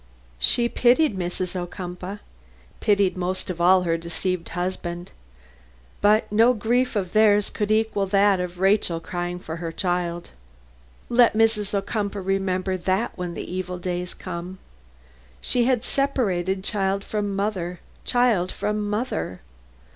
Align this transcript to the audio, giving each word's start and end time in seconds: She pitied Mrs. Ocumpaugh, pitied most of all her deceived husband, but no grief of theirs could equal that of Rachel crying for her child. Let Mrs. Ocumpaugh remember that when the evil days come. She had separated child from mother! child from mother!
She 0.39 0.67
pitied 0.67 1.15
Mrs. 1.15 1.55
Ocumpaugh, 1.55 2.17
pitied 2.79 3.15
most 3.15 3.51
of 3.51 3.61
all 3.61 3.83
her 3.83 3.97
deceived 3.99 4.49
husband, 4.57 5.11
but 6.01 6.31
no 6.31 6.55
grief 6.55 6.95
of 6.95 7.13
theirs 7.13 7.51
could 7.51 7.69
equal 7.69 8.07
that 8.07 8.39
of 8.39 8.59
Rachel 8.59 8.99
crying 8.99 9.37
for 9.37 9.57
her 9.57 9.71
child. 9.71 10.31
Let 11.07 11.35
Mrs. 11.37 11.75
Ocumpaugh 11.75 12.25
remember 12.25 12.77
that 12.77 13.15
when 13.15 13.35
the 13.35 13.45
evil 13.45 13.77
days 13.77 14.15
come. 14.15 14.57
She 15.39 15.65
had 15.65 15.83
separated 15.83 16.63
child 16.63 17.03
from 17.03 17.35
mother! 17.35 17.79
child 18.03 18.51
from 18.51 18.89
mother! 18.89 19.41